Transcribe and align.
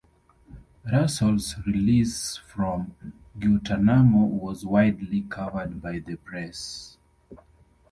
Russol's 0.83 1.57
release 1.67 2.35
from 2.35 2.95
Guantanamo 3.39 4.23
was 4.25 4.65
widely 4.65 5.21
covered 5.29 5.79
by 5.79 5.99
the 5.99 6.15
Press. 6.15 6.97